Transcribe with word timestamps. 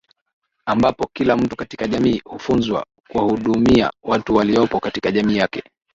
Ambapo 0.65 1.09
kila 1.13 1.37
mtu 1.37 1.55
katika 1.55 1.87
jamii 1.87 2.21
hufunzwa 2.25 2.85
kuwahudumia 3.09 3.91
watu 4.03 4.35
waliopo 4.35 4.79
katika 4.79 5.11
jamii 5.11 5.37
yake 5.37 5.63